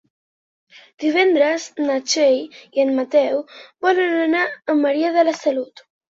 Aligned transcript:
Divendres 1.03 1.67
na 1.89 1.97
Txell 2.13 2.65
i 2.79 2.85
en 2.85 2.91
Mateu 3.01 3.45
volen 3.89 4.19
anar 4.25 4.43
a 4.75 4.79
Maria 4.81 5.15
de 5.21 5.29
la 5.31 5.37
Salut. 5.45 5.87